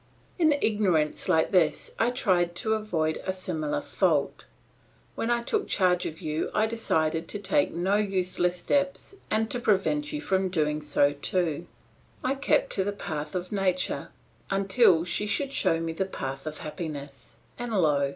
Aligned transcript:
"In 0.39 0.53
ignorance 0.63 1.29
like 1.29 1.51
this 1.51 1.93
I 1.99 2.09
tried 2.09 2.55
to 2.55 2.73
avoid 2.73 3.21
a 3.23 3.31
similar 3.31 3.81
fault. 3.81 4.45
When 5.13 5.29
I 5.29 5.43
took 5.43 5.67
charge 5.67 6.07
of 6.07 6.21
you 6.21 6.49
I 6.55 6.65
decided 6.65 7.27
to 7.27 7.37
take 7.37 7.71
no 7.71 7.97
useless 7.97 8.55
steps 8.55 9.13
and 9.29 9.47
to 9.51 9.59
prevent 9.59 10.11
you 10.11 10.19
from 10.19 10.49
doing 10.49 10.81
so 10.81 11.13
too. 11.13 11.67
I 12.23 12.33
kept 12.33 12.71
to 12.71 12.83
the 12.83 12.91
path 12.91 13.35
of 13.35 13.51
nature, 13.51 14.09
until 14.49 15.03
she 15.03 15.27
should 15.27 15.53
show 15.53 15.79
me 15.79 15.93
the 15.93 16.05
path 16.05 16.47
of 16.47 16.57
happiness. 16.65 17.37
And 17.59 17.71
lo! 17.71 18.09